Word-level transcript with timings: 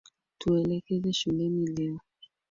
Tuelekeze 0.39 1.11
shuleni 1.13 1.65
leo. 1.75 1.97